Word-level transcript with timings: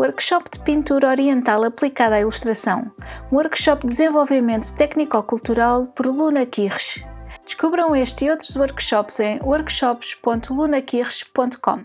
Workshop 0.00 0.50
de 0.50 0.58
Pintura 0.60 1.10
Oriental 1.10 1.62
aplicada 1.62 2.14
à 2.14 2.22
ilustração. 2.22 2.90
Workshop 3.30 3.82
de 3.82 3.88
desenvolvimento 3.88 4.74
técnico-cultural 4.74 5.88
por 5.88 6.06
Luna 6.06 6.46
Kirsch. 6.46 7.04
Descubram 7.44 7.94
este 7.94 8.24
e 8.24 8.30
outros 8.30 8.56
workshops 8.56 9.20
em 9.20 9.38
workshops.lunakirsch.com. 9.42 11.84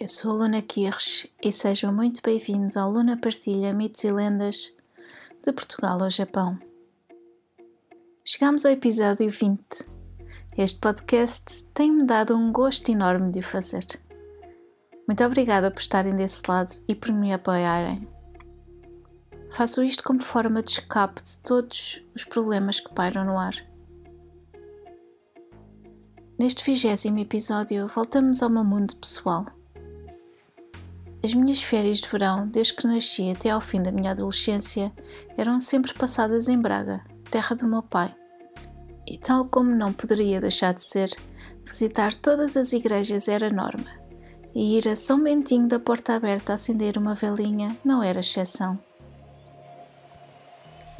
Eu 0.00 0.08
sou 0.08 0.32
Luna 0.32 0.62
Kirsch 0.62 1.30
e 1.44 1.52
sejam 1.52 1.92
muito 1.92 2.22
bem-vindos 2.24 2.74
ao 2.74 2.90
Luna 2.90 3.18
Partilha 3.18 3.74
Mitos 3.74 4.02
e 4.02 4.10
Lendas 4.10 4.72
de 5.44 5.52
Portugal 5.52 6.02
ao 6.02 6.10
Japão. 6.10 6.58
Chegamos 8.24 8.64
ao 8.64 8.72
episódio 8.72 9.28
20. 9.28 9.62
Este 10.56 10.78
podcast 10.78 11.64
tem-me 11.74 12.06
dado 12.06 12.34
um 12.34 12.50
gosto 12.50 12.90
enorme 12.90 13.30
de 13.30 13.40
o 13.40 13.42
fazer. 13.42 13.84
Muito 15.06 15.22
obrigada 15.22 15.70
por 15.70 15.80
estarem 15.80 16.16
desse 16.16 16.44
lado 16.48 16.72
e 16.88 16.94
por 16.94 17.12
me 17.12 17.34
apoiarem. 17.34 18.08
Faço 19.50 19.84
isto 19.84 20.02
como 20.02 20.20
forma 20.20 20.62
de 20.62 20.70
escape 20.70 21.22
de 21.22 21.38
todos 21.40 22.02
os 22.16 22.24
problemas 22.24 22.80
que 22.80 22.94
pairam 22.94 23.26
no 23.26 23.38
ar. 23.38 23.54
Neste 26.38 26.64
vigésimo 26.64 27.18
episódio, 27.18 27.86
voltamos 27.86 28.42
ao 28.42 28.48
meu 28.48 28.64
mundo 28.64 28.96
pessoal 28.96 29.59
as 31.22 31.34
minhas 31.34 31.62
férias 31.62 31.98
de 31.98 32.08
verão, 32.08 32.48
desde 32.48 32.74
que 32.74 32.86
nasci 32.86 33.30
até 33.30 33.50
ao 33.50 33.60
fim 33.60 33.82
da 33.82 33.92
minha 33.92 34.12
adolescência, 34.12 34.90
eram 35.36 35.60
sempre 35.60 35.92
passadas 35.92 36.48
em 36.48 36.58
Braga, 36.58 37.04
terra 37.30 37.54
do 37.54 37.66
meu 37.66 37.82
pai. 37.82 38.14
E 39.06 39.18
tal 39.18 39.44
como 39.44 39.70
não 39.70 39.92
poderia 39.92 40.40
deixar 40.40 40.72
de 40.72 40.82
ser, 40.82 41.10
visitar 41.64 42.14
todas 42.14 42.56
as 42.56 42.72
igrejas 42.72 43.28
era 43.28 43.50
norma, 43.50 43.90
e 44.54 44.78
ir 44.78 44.88
a 44.88 44.96
São 44.96 45.22
Bentinho 45.22 45.68
da 45.68 45.78
Porta 45.78 46.14
Aberta 46.14 46.54
acender 46.54 46.96
uma 46.96 47.14
velinha 47.14 47.76
não 47.84 48.02
era 48.02 48.20
exceção. 48.20 48.78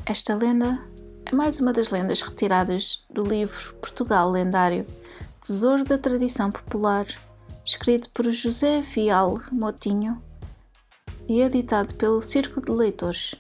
Esta 0.05 0.35
lenda 0.35 0.79
é 1.25 1.35
mais 1.35 1.61
uma 1.61 1.73
das 1.73 1.91
lendas 1.91 2.21
retiradas 2.21 3.05
do 3.09 3.23
livro 3.23 3.75
Portugal 3.77 4.31
Lendário, 4.31 4.87
Tesouro 5.41 5.85
da 5.85 5.97
Tradição 5.97 6.51
Popular 6.51 7.07
escrito 7.65 8.11
por 8.11 8.31
José 8.31 8.81
Vial 8.81 9.39
Motinho 9.53 10.23
e 11.29 11.41
editado 11.41 11.95
pelo 11.95 12.21
Círculo 12.21 12.67
de 12.67 12.73
Leitores. 12.73 13.35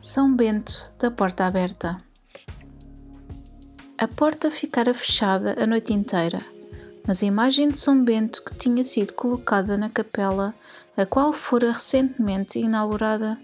São 0.00 0.34
Bento 0.34 0.94
da 0.98 1.10
Porta 1.10 1.44
Aberta. 1.44 1.98
A 3.98 4.06
porta 4.06 4.50
ficara 4.50 4.94
fechada 4.94 5.62
a 5.62 5.66
noite 5.66 5.92
inteira, 5.92 6.40
mas 7.06 7.22
a 7.22 7.26
imagem 7.26 7.68
de 7.68 7.78
São 7.78 8.02
Bento 8.02 8.42
que 8.44 8.54
tinha 8.54 8.84
sido 8.84 9.12
colocada 9.12 9.76
na 9.76 9.90
capela, 9.90 10.54
a 10.96 11.04
qual 11.04 11.32
fora 11.32 11.72
recentemente 11.72 12.58
inaugurada, 12.58 13.38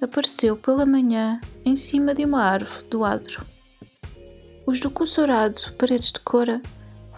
apareceu 0.00 0.56
pela 0.56 0.86
manhã 0.86 1.40
em 1.64 1.74
cima 1.74 2.14
de 2.14 2.24
uma 2.24 2.42
árvore 2.42 2.86
do 2.88 3.04
adro. 3.04 3.44
Os 4.66 4.78
do 4.78 4.90
Cossorado, 4.90 5.72
paredes 5.78 6.12
de 6.12 6.20
cora, 6.20 6.62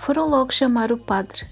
foram 0.00 0.26
logo 0.26 0.50
chamar 0.50 0.90
o 0.90 0.96
padre, 0.96 1.46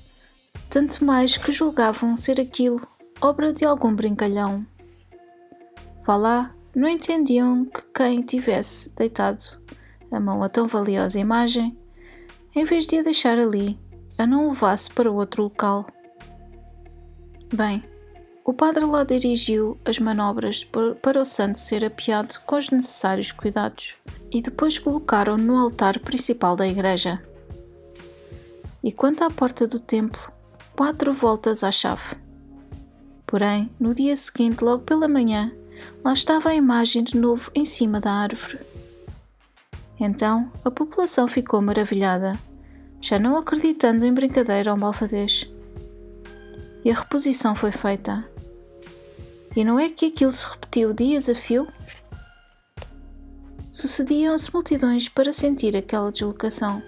tanto 0.70 1.04
mais 1.04 1.36
que 1.36 1.52
julgavam 1.52 2.16
ser 2.16 2.40
aquilo 2.40 2.80
obra 3.20 3.52
de 3.52 3.62
algum 3.66 3.94
brincalhão. 3.94 4.66
Vá 6.02 6.16
lá, 6.16 6.54
não 6.74 6.88
entendiam 6.88 7.66
que 7.66 7.82
quem 7.94 8.22
tivesse 8.22 8.96
deitado 8.96 9.44
a 10.10 10.18
mão 10.18 10.42
a 10.42 10.48
tão 10.48 10.66
valiosa 10.66 11.20
imagem, 11.20 11.78
em 12.56 12.64
vez 12.64 12.86
de 12.86 12.98
a 12.98 13.02
deixar 13.02 13.38
ali, 13.38 13.78
a 14.16 14.26
não 14.26 14.48
levasse 14.48 14.88
para 14.90 15.12
outro 15.12 15.42
local. 15.42 15.86
Bem, 17.52 17.84
o 18.46 18.54
padre 18.54 18.86
lá 18.86 19.04
dirigiu 19.04 19.78
as 19.84 19.98
manobras 19.98 20.66
para 21.02 21.20
o 21.20 21.24
santo 21.24 21.58
ser 21.58 21.84
apiado 21.84 22.40
com 22.46 22.56
os 22.56 22.70
necessários 22.70 23.30
cuidados 23.30 23.96
e 24.32 24.40
depois 24.40 24.78
colocaram 24.78 25.36
no 25.36 25.58
altar 25.58 25.98
principal 25.98 26.56
da 26.56 26.66
igreja 26.66 27.22
e 28.82 28.92
quanto 28.92 29.24
à 29.24 29.30
porta 29.30 29.66
do 29.66 29.80
templo, 29.80 30.32
quatro 30.76 31.12
voltas 31.12 31.64
à 31.64 31.70
chave. 31.70 32.16
Porém, 33.26 33.70
no 33.78 33.94
dia 33.94 34.16
seguinte, 34.16 34.62
logo 34.62 34.84
pela 34.84 35.08
manhã, 35.08 35.52
lá 36.04 36.12
estava 36.12 36.50
a 36.50 36.54
imagem 36.54 37.02
de 37.02 37.16
novo 37.16 37.50
em 37.54 37.64
cima 37.64 38.00
da 38.00 38.12
árvore. 38.12 38.60
Então 40.00 40.50
a 40.64 40.70
população 40.70 41.26
ficou 41.26 41.60
maravilhada, 41.60 42.38
já 43.00 43.18
não 43.18 43.36
acreditando 43.36 44.06
em 44.06 44.14
brincadeira 44.14 44.70
ou 44.70 44.78
malvadez. 44.78 45.50
E 46.84 46.90
a 46.90 46.94
reposição 46.94 47.54
foi 47.54 47.72
feita. 47.72 48.24
E 49.56 49.64
não 49.64 49.78
é 49.78 49.88
que 49.88 50.06
aquilo 50.06 50.30
se 50.30 50.48
repetiu 50.48 50.92
dias 50.92 51.28
a 51.28 51.34
fio? 51.34 51.66
Sucediam-se 53.72 54.52
multidões 54.54 55.08
para 55.08 55.32
sentir 55.32 55.76
aquela 55.76 56.12
deslocação 56.12 56.82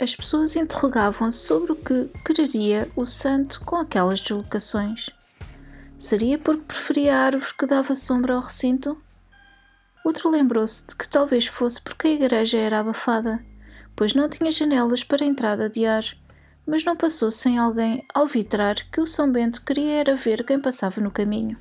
as 0.00 0.14
pessoas 0.14 0.54
interrogavam-se 0.54 1.38
sobre 1.38 1.72
o 1.72 1.76
que 1.76 2.08
quereria 2.24 2.88
o 2.94 3.04
santo 3.04 3.60
com 3.64 3.76
aquelas 3.76 4.20
deslocações. 4.20 5.10
Seria 5.98 6.38
porque 6.38 6.62
preferia 6.62 7.16
a 7.16 7.24
árvore 7.24 7.54
que 7.58 7.66
dava 7.66 7.96
sombra 7.96 8.34
ao 8.34 8.40
recinto? 8.40 8.96
Outro 10.04 10.30
lembrou-se 10.30 10.86
de 10.86 10.94
que 10.94 11.08
talvez 11.08 11.48
fosse 11.48 11.82
porque 11.82 12.06
a 12.06 12.12
igreja 12.12 12.58
era 12.58 12.78
abafada, 12.78 13.44
pois 13.96 14.14
não 14.14 14.28
tinha 14.28 14.52
janelas 14.52 15.02
para 15.02 15.24
entrada 15.24 15.68
de 15.68 15.84
ar, 15.84 16.04
mas 16.64 16.84
não 16.84 16.94
passou 16.94 17.32
sem 17.32 17.58
alguém 17.58 18.06
alvitrar 18.14 18.76
que 18.92 19.00
o 19.00 19.06
São 19.06 19.30
Bento 19.30 19.64
queria 19.64 19.94
era 19.94 20.14
ver 20.14 20.44
quem 20.44 20.60
passava 20.60 21.00
no 21.00 21.10
caminho. 21.10 21.58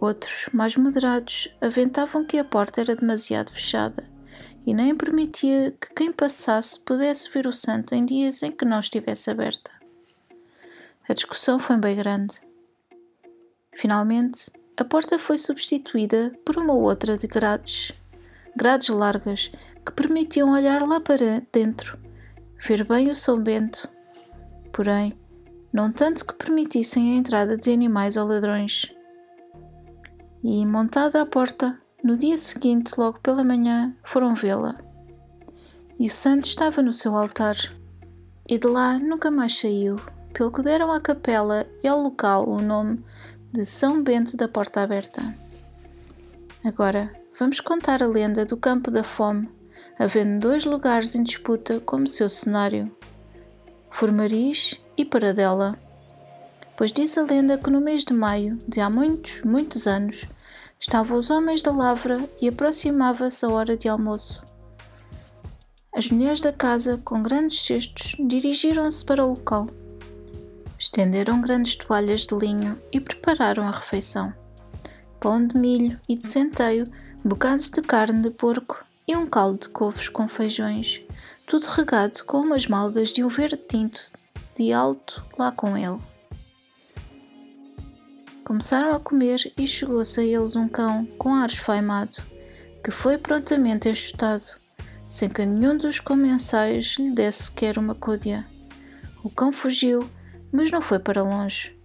Outros, 0.00 0.48
mais 0.54 0.74
moderados, 0.74 1.54
aventavam 1.60 2.24
que 2.24 2.38
a 2.38 2.44
porta 2.44 2.80
era 2.80 2.96
demasiado 2.96 3.52
fechada 3.52 4.09
e 4.66 4.74
nem 4.74 4.94
permitia 4.94 5.74
que 5.80 5.94
quem 5.94 6.12
passasse 6.12 6.78
pudesse 6.80 7.30
ver 7.30 7.46
o 7.46 7.52
santo 7.52 7.94
em 7.94 8.04
dias 8.04 8.42
em 8.42 8.52
que 8.52 8.64
não 8.64 8.80
estivesse 8.80 9.30
aberta. 9.30 9.70
A 11.08 11.14
discussão 11.14 11.58
foi 11.58 11.76
bem 11.76 11.96
grande. 11.96 12.40
Finalmente, 13.72 14.50
a 14.76 14.84
porta 14.84 15.18
foi 15.18 15.38
substituída 15.38 16.32
por 16.44 16.56
uma 16.56 16.72
outra 16.72 17.16
de 17.16 17.26
grades, 17.26 17.92
grades 18.56 18.88
largas 18.88 19.50
que 19.84 19.92
permitiam 19.92 20.52
olhar 20.52 20.86
lá 20.86 21.00
para 21.00 21.42
dentro, 21.52 21.98
ver 22.58 22.84
bem 22.84 23.10
o 23.10 23.14
São 23.14 23.38
Bento, 23.42 23.88
porém, 24.72 25.18
não 25.72 25.90
tanto 25.92 26.24
que 26.24 26.34
permitissem 26.34 27.12
a 27.12 27.16
entrada 27.16 27.56
de 27.56 27.72
animais 27.72 28.16
ou 28.16 28.26
ladrões. 28.26 28.92
E, 30.42 30.64
montada 30.64 31.20
a 31.20 31.26
porta, 31.26 31.78
no 32.02 32.16
dia 32.16 32.38
seguinte, 32.38 32.94
logo 32.96 33.20
pela 33.20 33.44
manhã, 33.44 33.94
foram 34.02 34.34
vê-la. 34.34 34.76
E 35.98 36.06
o 36.06 36.10
santo 36.10 36.46
estava 36.46 36.80
no 36.80 36.92
seu 36.92 37.16
altar. 37.16 37.56
E 38.48 38.58
de 38.58 38.66
lá 38.66 38.98
nunca 38.98 39.30
mais 39.30 39.58
saiu, 39.58 39.96
pelo 40.32 40.50
que 40.50 40.62
deram 40.62 40.90
à 40.90 41.00
capela 41.00 41.66
e 41.82 41.88
ao 41.88 42.00
local 42.00 42.48
o 42.48 42.60
nome 42.60 43.04
de 43.52 43.64
São 43.64 44.02
Bento 44.02 44.36
da 44.36 44.48
Porta 44.48 44.80
Aberta. 44.80 45.22
Agora, 46.64 47.14
vamos 47.38 47.60
contar 47.60 48.02
a 48.02 48.06
lenda 48.06 48.44
do 48.44 48.56
Campo 48.56 48.90
da 48.90 49.04
Fome, 49.04 49.48
havendo 49.98 50.48
dois 50.48 50.64
lugares 50.64 51.14
em 51.14 51.22
disputa 51.22 51.80
como 51.80 52.06
seu 52.06 52.30
cenário: 52.30 52.90
Formariz 53.90 54.80
e 54.96 55.04
Paradela. 55.04 55.78
Pois 56.76 56.92
diz 56.92 57.18
a 57.18 57.22
lenda 57.22 57.58
que 57.58 57.68
no 57.68 57.80
mês 57.80 58.04
de 58.04 58.14
maio, 58.14 58.58
de 58.66 58.80
há 58.80 58.88
muitos, 58.88 59.42
muitos 59.42 59.86
anos, 59.86 60.24
Estavam 60.78 61.18
os 61.18 61.30
homens 61.30 61.62
da 61.62 61.70
lavra 61.70 62.28
e 62.40 62.48
aproximava-se 62.48 63.44
a 63.44 63.50
hora 63.50 63.76
de 63.76 63.88
almoço. 63.88 64.42
As 65.92 66.10
mulheres 66.10 66.40
da 66.40 66.52
casa, 66.52 67.00
com 67.04 67.22
grandes 67.22 67.60
cestos, 67.62 68.14
dirigiram-se 68.18 69.04
para 69.04 69.24
o 69.24 69.30
local. 69.30 69.66
Estenderam 70.78 71.42
grandes 71.42 71.76
toalhas 71.76 72.26
de 72.26 72.34
linho 72.34 72.80
e 72.90 73.00
prepararam 73.00 73.68
a 73.68 73.70
refeição. 73.70 74.32
Pão 75.18 75.46
de 75.46 75.58
milho 75.58 76.00
e 76.08 76.16
de 76.16 76.26
centeio, 76.26 76.90
bocados 77.24 77.68
de 77.68 77.82
carne 77.82 78.22
de 78.22 78.30
porco 78.30 78.82
e 79.06 79.14
um 79.14 79.26
caldo 79.26 79.60
de 79.60 79.68
couves 79.68 80.08
com 80.08 80.26
feijões, 80.26 81.02
tudo 81.46 81.66
regado 81.66 82.24
com 82.24 82.38
umas 82.38 82.66
malgas 82.66 83.12
de 83.12 83.22
um 83.24 83.28
verde 83.28 83.56
tinto 83.56 84.00
de 84.56 84.72
alto 84.72 85.22
lá 85.36 85.50
com 85.50 85.76
ele. 85.76 85.98
Começaram 88.50 88.96
a 88.96 88.98
comer 88.98 89.52
e 89.56 89.64
chegou-se 89.64 90.18
a 90.18 90.24
eles 90.24 90.56
um 90.56 90.66
cão 90.66 91.06
com 91.16 91.32
ar 91.32 91.48
esfaimado, 91.48 92.16
que 92.82 92.90
foi 92.90 93.16
prontamente 93.16 93.88
enxutado 93.88 94.58
sem 95.06 95.28
que 95.28 95.46
nenhum 95.46 95.76
dos 95.76 96.00
comensais 96.00 96.96
lhe 96.98 97.12
desse 97.12 97.44
sequer 97.44 97.78
uma 97.78 97.94
côdea. 97.94 98.44
O 99.22 99.30
cão 99.30 99.52
fugiu, 99.52 100.10
mas 100.50 100.68
não 100.72 100.82
foi 100.82 100.98
para 100.98 101.22
longe. 101.22 101.78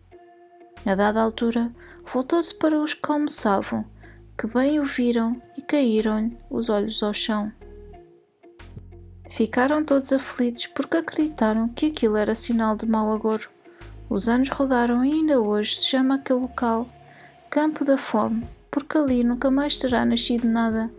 A 0.83 0.95
dada 0.95 1.21
altura, 1.21 1.71
voltou-se 2.03 2.51
para 2.55 2.81
os 2.81 2.95
que 2.95 3.11
almoçavam, 3.11 3.85
que 4.35 4.47
bem 4.47 4.79
o 4.79 4.85
viram 4.85 5.39
e 5.55 5.61
caíram-lhe 5.61 6.35
os 6.49 6.67
olhos 6.67 7.03
ao 7.03 7.13
chão. 7.13 7.53
Ficaram 9.29 9.85
todos 9.85 10.11
aflitos 10.11 10.65
porque 10.65 10.97
acreditaram 10.97 11.69
que 11.69 11.85
aquilo 11.85 12.17
era 12.17 12.33
sinal 12.33 12.75
de 12.75 12.87
mau 12.87 13.13
agouro. 13.13 13.53
Os 14.09 14.29
anos 14.29 14.49
rodaram 14.49 15.03
e 15.03 15.11
ainda 15.11 15.41
hoje 15.41 15.75
se 15.77 15.85
chama 15.85 16.15
aquele 16.15 16.39
local 16.39 16.87
Campo 17.49 17.83
da 17.83 17.97
Fome, 17.97 18.45
porque 18.69 18.97
ali 18.97 19.23
nunca 19.23 19.49
mais 19.49 19.77
terá 19.77 20.05
nascido 20.05 20.47
nada, 20.47 20.91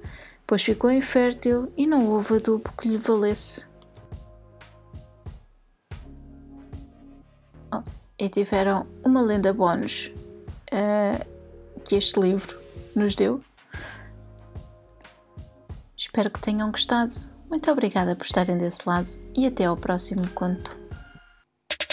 pois 0.47 0.63
ficou 0.63 0.91
infértil 0.91 1.73
e 1.77 1.87
não 1.87 2.07
houve 2.07 2.37
adubo 2.37 2.71
que 2.73 2.89
lhe 2.89 2.97
valesse. 2.97 3.67
Oh, 7.73 7.83
e 8.19 8.29
tiveram 8.29 8.87
uma 9.05 9.23
lenda 9.23 9.53
bónus 9.53 10.11
uh, 10.73 11.25
que 11.85 11.95
este 11.95 12.19
livro 12.19 12.59
nos 12.95 13.15
deu. 13.15 13.41
Espero 15.97 16.31
que 16.31 16.41
tenham 16.41 16.71
gostado. 16.71 17.15
Muito 17.49 17.71
obrigada 17.71 18.17
por 18.17 18.25
estarem 18.25 18.59
desse 18.59 18.89
lado 18.89 19.11
e 19.37 19.47
até 19.47 19.67
ao 19.67 19.77
próximo 19.77 20.29
conto. 20.31 20.86